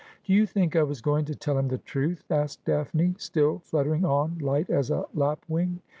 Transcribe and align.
'Do 0.25 0.33
you 0.33 0.47
think 0.47 0.75
I 0.75 0.81
was 0.81 0.99
going 0.99 1.25
to 1.25 1.35
tell 1.35 1.59
him 1.59 1.67
the 1.67 1.77
truth?' 1.77 2.23
asked 2.31 2.65
Daphne, 2.65 3.13
still 3.19 3.59
fluttering 3.59 4.03
on, 4.03 4.39
light 4.39 4.71
as 4.71 4.89
a 4.89 5.05
lapwing. 5.13 5.79